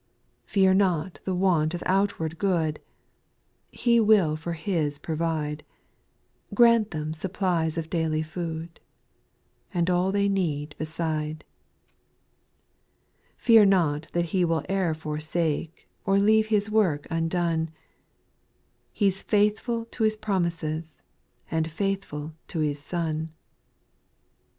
Fear 0.45 0.73
not 0.73 1.19
the 1.25 1.35
want 1.35 1.75
of 1.75 1.83
outward 1.85 2.39
good; 2.39 2.79
He 3.71 3.99
will 3.99 4.35
for 4.35 4.53
His 4.53 4.97
provide, 4.97 5.63
Grant 6.55 6.89
them 6.89 7.13
supplies 7.13 7.77
of 7.77 7.87
daily 7.91 8.23
food. 8.23 8.79
And 9.71 9.91
all 9.91 10.11
they 10.11 10.27
need 10.27 10.73
beside. 10.79 11.45
4. 13.37 13.37
Fear 13.37 13.65
not 13.65 14.07
that 14.13 14.25
He 14.33 14.43
will 14.43 14.65
e'er 14.71 14.95
forsake, 14.95 15.87
Or 16.03 16.17
leave 16.17 16.47
His 16.47 16.67
work 16.71 17.05
undone; 17.11 17.69
He 18.91 19.07
's 19.07 19.21
faithful 19.21 19.85
to 19.85 20.01
His 20.03 20.17
promises, 20.17 21.03
And 21.51 21.69
faithful 21.69 22.33
to 22.47 22.61
His 22.61 22.79
Son. 22.79 23.29